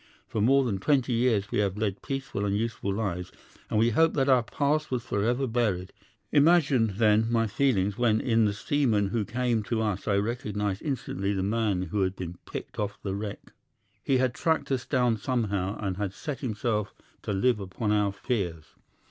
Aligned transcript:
For 0.27 0.41
more 0.41 0.63
than 0.65 0.79
twenty 0.79 1.13
years 1.13 1.51
we 1.51 1.59
have 1.59 1.77
led 1.77 2.01
peaceful 2.01 2.43
and 2.43 2.57
useful 2.57 2.91
lives, 2.91 3.31
and 3.69 3.77
we 3.77 3.91
hoped 3.91 4.15
that 4.15 4.29
our 4.29 4.41
past 4.41 4.89
was 4.89 5.03
forever 5.05 5.45
buried. 5.45 5.93
Imagine, 6.31 6.93
then, 6.95 7.31
my 7.31 7.45
feelings 7.45 7.99
when 7.99 8.19
in 8.19 8.45
the 8.45 8.53
seaman 8.53 9.09
who 9.09 9.23
came 9.23 9.61
to 9.61 9.79
us 9.83 10.07
I 10.07 10.15
recognised 10.17 10.81
instantly 10.81 11.33
the 11.33 11.43
man 11.43 11.83
who 11.83 12.01
had 12.01 12.15
been 12.15 12.39
picked 12.51 12.79
off 12.79 12.97
the 13.03 13.13
wreck. 13.13 13.53
He 14.03 14.17
had 14.17 14.33
tracked 14.33 14.71
us 14.71 14.87
down 14.87 15.17
somehow, 15.17 15.77
and 15.79 15.97
had 15.97 16.13
set 16.15 16.39
himself 16.39 16.95
to 17.21 17.31
live 17.31 17.59
upon 17.59 17.91
our 17.91 18.11
fears. 18.11 18.73